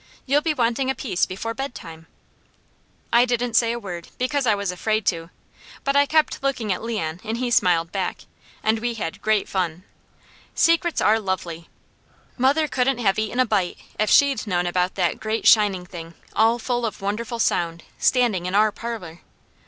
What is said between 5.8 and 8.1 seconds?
but I kept looking at Leon and he smiled